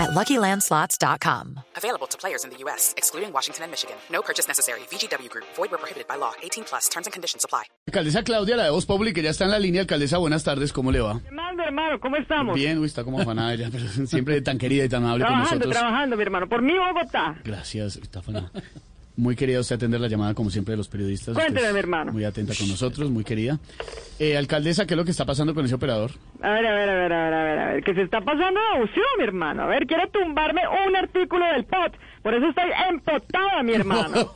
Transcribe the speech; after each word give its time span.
at 0.00 0.10
LuckyLandSlots.com. 0.18 1.60
Available 1.76 2.06
to 2.08 2.16
players 2.18 2.44
in 2.44 2.50
the 2.50 2.58
U.S., 2.64 2.94
excluding 2.96 3.32
Washington 3.32 3.64
and 3.64 3.70
Michigan. 3.70 3.96
No 4.10 4.22
purchase 4.22 4.48
necessary. 4.48 4.80
VGW 4.90 5.28
Group. 5.28 5.44
Void 5.56 5.70
where 5.70 5.78
prohibited 5.78 6.08
by 6.08 6.16
law. 6.16 6.32
18 6.42 6.64
plus. 6.64 6.88
Terms 6.88 7.06
and 7.06 7.12
conditions 7.12 7.44
apply. 7.44 7.64
Alcaldesa 7.88 8.22
Claudia, 8.24 8.56
la 8.56 8.64
de 8.64 8.70
Voz 8.70 8.86
que 8.86 9.22
ya 9.22 9.30
está 9.30 9.44
en 9.44 9.50
la 9.50 9.58
línea. 9.58 9.82
Alcaldesa, 9.82 10.18
buenas 10.18 10.42
tardes, 10.44 10.72
¿cómo 10.72 10.90
le 10.90 11.00
va? 11.00 11.20
¿Qué 11.22 11.30
más, 11.32 11.54
mi 11.54 11.62
hermano? 11.64 12.00
¿Cómo 12.00 12.16
estamos? 12.16 12.54
Bien, 12.54 12.78
uy, 12.78 12.86
está 12.86 13.04
como 13.04 13.20
afanada 13.20 13.52
ella, 13.54 13.68
pero 13.70 13.84
siempre 14.06 14.40
tan 14.42 14.58
querida 14.58 14.84
y 14.84 14.88
tan 14.88 15.04
amable 15.04 15.24
con 15.24 15.32
Trabajando, 15.34 15.64
nosotros. 15.66 15.80
trabajando, 15.80 16.16
mi 16.16 16.22
hermano. 16.22 16.48
Por 16.48 16.62
mí, 16.62 16.72
Bogotá. 16.78 17.36
Gracias, 17.44 17.96
está 17.96 18.20
afanada. 18.20 18.50
Muy 19.16 19.36
querida 19.36 19.60
usted 19.60 19.76
atender 19.76 20.00
la 20.00 20.08
llamada, 20.08 20.32
como 20.34 20.50
siempre, 20.50 20.72
de 20.72 20.78
los 20.78 20.88
periodistas. 20.88 21.28
Usted 21.36 21.42
Cuénteme, 21.42 21.66
es 21.68 21.72
mi 21.74 21.78
hermano. 21.78 22.12
Muy 22.12 22.24
atenta 22.24 22.54
con 22.56 22.68
nosotros, 22.68 23.10
muy 23.10 23.24
querida. 23.24 23.58
Eh, 24.22 24.36
alcaldesa, 24.36 24.86
¿qué 24.86 24.92
es 24.92 24.98
lo 24.98 25.04
que 25.06 25.12
está 25.12 25.24
pasando 25.24 25.54
con 25.54 25.64
ese 25.64 25.74
operador? 25.76 26.10
A 26.42 26.50
ver, 26.50 26.66
a 26.66 26.74
ver, 26.74 26.90
a 26.90 26.94
ver, 26.94 27.12
a 27.14 27.24
ver, 27.24 27.32
a 27.34 27.42
ver, 27.42 27.58
a 27.58 27.72
ver. 27.72 27.82
¿Qué 27.82 27.94
se 27.94 28.02
está 28.02 28.20
pasando 28.20 28.60
de 28.60 28.76
abusivo, 28.76 29.06
mi 29.16 29.24
hermano? 29.24 29.62
A 29.62 29.66
ver, 29.66 29.86
quiere 29.86 30.08
tumbarme 30.08 30.60
un 30.86 30.94
artículo 30.94 31.46
del 31.46 31.64
POT. 31.64 31.94
Por 32.22 32.34
eso 32.34 32.48
estoy 32.48 32.70
empotada, 32.90 33.62
mi 33.62 33.72
hermano. 33.80 34.30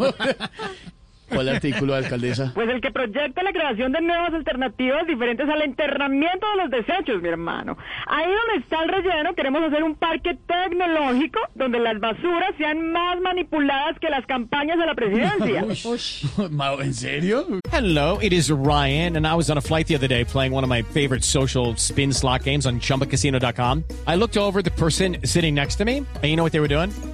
¿Cuál 1.35 1.49
artículo, 1.49 1.95
alcaldesa? 1.95 2.53
Pues 2.55 2.69
el 2.69 2.81
que 2.81 2.91
proyecta 2.91 3.43
la 3.43 3.53
creación 3.53 3.93
de 3.93 4.01
nuevas 4.01 4.33
alternativas 4.33 5.07
diferentes 5.07 5.49
al 5.49 5.65
internamiento 5.65 6.47
de 6.51 6.63
los 6.63 6.71
desechos, 6.71 7.23
mi 7.23 7.29
hermano. 7.29 7.77
Ahí 8.07 8.27
donde 8.27 8.63
está 8.63 8.83
el 8.83 8.89
relleno, 8.89 9.35
queremos 9.35 9.63
hacer 9.63 9.83
un 9.83 9.95
parque 9.97 10.37
tecnológico 10.47 11.41
donde 11.55 11.79
las 11.81 11.99
basuras 12.01 12.55
sean 12.59 12.93
más 12.93 13.21
manipuladas 13.21 13.99
que 14.01 14.09
las 14.09 14.25
campañas 14.27 14.79
de 14.79 14.87
la 14.87 14.95
presidencia. 14.95 15.65
¿En 16.85 16.95
serio? 16.95 17.47
Hello, 17.73 18.19
it 18.21 18.33
is 18.33 18.51
Ryan, 18.51 19.17
and 19.17 19.27
I 19.27 19.35
was 19.35 19.51
on 19.51 19.59
a 19.59 19.61
flight 19.61 19.87
the 19.87 19.97
other 19.97 20.09
day 20.09 20.25
playing 20.25 20.53
one 20.53 20.65
of 20.65 20.71
my 20.71 20.83
favorite 20.83 21.25
social 21.25 21.75
spin 21.77 22.13
slot 22.13 22.45
games 22.45 22.67
on 22.67 22.79
chumbacasino.com. 22.81 23.85
I 24.07 24.15
looked 24.17 24.37
over 24.37 24.61
at 24.61 24.65
the 24.65 24.71
person 24.73 25.17
sitting 25.25 25.55
next 25.55 25.77
to 25.77 25.85
me, 25.85 25.99
and 25.99 26.25
you 26.25 26.37
know 26.37 26.45
what 26.45 26.53
they 26.53 26.61
were 26.61 26.69
doing? 26.69 26.91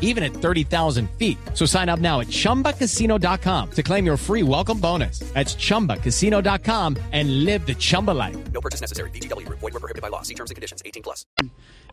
even 0.00 0.24
at 0.24 0.32
30,000 0.32 1.08
feet. 1.18 1.38
So 1.54 1.66
sign 1.66 1.88
up 1.88 2.00
now 2.00 2.18
at 2.20 2.28
ChumbaCasino.com 2.28 3.70
to 3.70 3.82
claim 3.84 4.04
your 4.04 4.16
free 4.16 4.42
welcome 4.42 4.80
bonus. 4.80 5.20
That's 5.34 5.54
ChumbaCasino.com 5.54 6.96
and 7.12 7.44
live 7.44 7.64
the 7.64 7.74
Chumba 7.74 8.12
life. 8.12 8.36
No 8.52 8.60
purchase 8.60 8.80
necessary. 8.80 9.10
VGW 9.10 9.46
Group. 9.46 9.60
Void 9.60 9.74
were 9.74 9.80
prohibited 9.80 10.02
by 10.02 10.08
law. 10.08 10.22
See 10.22 10.34
terms 10.34 10.50
and 10.50 10.56
conditions. 10.56 10.82
18 10.84 11.02
plus. 11.02 11.24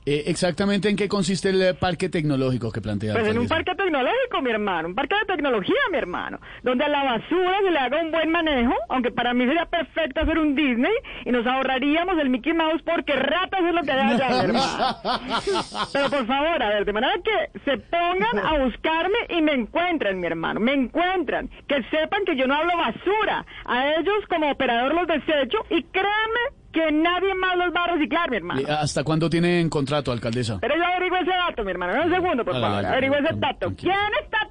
Eh, 0.06 0.23
exactamente 0.28 0.90
en 0.90 0.98
qué 0.98 1.08
consiste 1.08 1.50
el 1.50 1.62
eh, 1.62 1.73
parque 1.73 2.10
tecnológico 2.10 2.73
que 2.73 2.82
plantea 2.82 3.14
Pues 3.14 3.26
en 3.26 3.40
un 3.40 3.48
parque 3.48 3.73
tecnológico, 3.73 4.42
mi 4.42 4.50
hermano, 4.50 4.90
un 4.90 4.95
parque 4.95 5.16
de 5.16 5.34
tecnología, 5.34 5.80
mi 5.92 5.98
hermano, 5.98 6.42
donde 6.62 6.84
a 6.84 6.90
la 6.90 7.06
basura 7.06 7.60
se 7.64 7.72
le 7.72 7.80
haga 7.80 8.02
un 8.02 8.12
buen 8.12 8.30
manejo, 8.30 8.73
aunque 8.90 9.12
para 9.12 9.34
mí 9.34 9.45
sería 9.45 9.66
perfecto 9.66 10.20
hacer 10.20 10.40
un 10.40 10.56
Disney 10.56 10.92
y 11.23 11.32
nos 11.32 11.48
ahorraríamos 11.48 12.20
el 12.20 12.30
Mickey 12.30 12.52
Mouse 12.52 12.82
porque 12.84 13.14
ratas 13.14 13.62
es 13.62 13.73
lo 13.73 13.82
que 13.82 13.92
hay 13.92 14.14
allá, 14.14 14.30
mi 14.30 14.44
hermano. 14.44 14.98
Pero 15.94 16.10
por 16.10 16.28
favor, 16.28 16.64
a 16.64 16.67
ver, 16.67 16.84
de 16.84 16.94
manera 16.94 17.14
que 17.23 17.60
se 17.64 17.78
pongan 17.94 18.45
a 18.45 18.63
buscarme 18.63 19.17
y 19.30 19.41
me 19.41 19.53
encuentren, 19.53 20.19
mi 20.19 20.25
hermano, 20.27 20.59
me 20.59 20.73
encuentran, 20.73 21.49
que 21.67 21.83
sepan 21.91 22.25
que 22.25 22.36
yo 22.36 22.48
no 22.48 22.55
hablo 22.55 22.73
basura, 22.77 23.45
a 23.65 23.87
ellos 23.95 24.26
como 24.30 24.49
operador 24.49 24.95
los 24.95 25.08
desecho 25.08 25.59
y 25.70 25.83
créanme 25.83 26.39
que 26.71 26.92
nadie 26.92 27.36
más 27.36 27.55
los 27.55 27.71
va 27.71 27.83
a 27.83 27.87
reciclar, 27.93 28.32
mi 28.32 28.37
hermano. 28.37 28.61
¿Hasta 28.67 29.03
cuándo 29.03 29.30
tienen 29.30 29.70
contrato, 29.70 30.11
alcaldesa? 30.11 30.58
Pero 30.59 30.76
yo 30.76 30.83
averiguo 30.83 31.17
ese 31.20 31.30
dato, 31.30 31.64
mi 31.64 31.70
hermano. 31.70 32.03
Un 32.03 32.11
segundo, 32.11 32.43
por 32.43 32.55
Hágale, 32.55 32.73
favor. 32.73 32.86
Averigüe 32.86 33.20
ese 33.20 33.36
dato. 33.36 33.73
¿Quién 33.77 33.93
está 34.23 34.42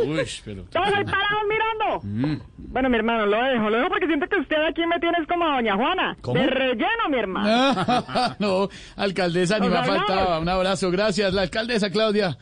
Uy, 0.00 0.28
pero... 0.44 0.64
Todos 0.64 0.88
ahí 0.88 1.04
parados 1.04 1.42
mirando. 1.48 2.38
Bueno, 2.56 2.88
mi 2.88 2.96
hermano, 2.96 3.26
lo 3.26 3.36
dejo. 3.42 3.70
Lo 3.70 3.76
dejo 3.78 3.88
porque 3.88 4.06
siento 4.06 4.26
que 4.26 4.36
usted 4.36 4.56
aquí 4.68 4.86
me 4.86 4.98
tienes 4.98 5.26
como 5.28 5.44
a 5.44 5.56
doña 5.56 5.76
Juana. 5.76 6.16
¿Cómo? 6.20 6.40
De 6.40 6.46
relleno, 6.46 7.08
mi 7.10 7.18
hermano. 7.18 8.36
no, 8.38 8.68
alcaldesa, 8.96 9.58
ni 9.58 9.68
me 9.68 9.82
faltaba. 9.84 10.38
Un 10.38 10.48
abrazo, 10.48 10.90
gracias. 10.90 11.32
La 11.32 11.42
alcaldesa 11.42 11.90
Claudia. 11.90 12.36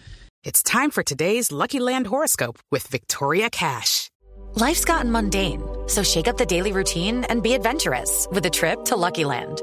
It's 0.44 0.62
time 0.62 0.90
for 0.90 1.04
today's 1.04 1.52
Lucky 1.52 1.78
Land 1.78 2.08
horoscope 2.08 2.58
with 2.70 2.86
Victoria 2.88 3.48
Cash. 3.48 4.10
Life's 4.54 4.84
gotten 4.84 5.10
mundane, 5.10 5.62
so 5.86 6.02
shake 6.02 6.28
up 6.28 6.36
the 6.36 6.44
daily 6.44 6.72
routine 6.72 7.24
and 7.30 7.42
be 7.42 7.54
adventurous 7.54 8.26
with 8.30 8.44
a 8.44 8.50
trip 8.50 8.84
to 8.86 8.96
Lucky 8.96 9.24
Land. 9.24 9.62